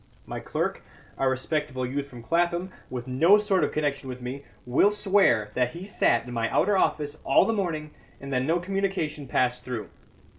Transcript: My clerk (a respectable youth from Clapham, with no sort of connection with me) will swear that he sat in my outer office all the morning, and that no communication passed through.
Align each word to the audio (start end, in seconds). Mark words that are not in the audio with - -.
My 0.25 0.39
clerk 0.39 0.81
(a 1.19 1.29
respectable 1.29 1.85
youth 1.85 2.07
from 2.07 2.23
Clapham, 2.23 2.71
with 2.89 3.07
no 3.07 3.37
sort 3.37 3.63
of 3.63 3.71
connection 3.71 4.09
with 4.09 4.19
me) 4.19 4.43
will 4.65 4.91
swear 4.93 5.51
that 5.53 5.73
he 5.73 5.85
sat 5.85 6.25
in 6.25 6.33
my 6.33 6.49
outer 6.49 6.75
office 6.75 7.21
all 7.23 7.45
the 7.45 7.53
morning, 7.53 7.91
and 8.19 8.33
that 8.33 8.41
no 8.41 8.59
communication 8.59 9.27
passed 9.27 9.63
through. 9.63 9.91